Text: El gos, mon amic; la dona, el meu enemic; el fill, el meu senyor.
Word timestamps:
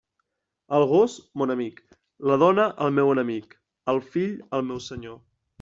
El 0.77 0.85
gos, 0.91 1.17
mon 1.41 1.53
amic; 1.55 1.83
la 2.31 2.39
dona, 2.45 2.67
el 2.87 2.97
meu 2.97 3.15
enemic; 3.17 3.55
el 3.95 4.05
fill, 4.15 4.33
el 4.61 4.69
meu 4.73 4.83
senyor. 4.91 5.25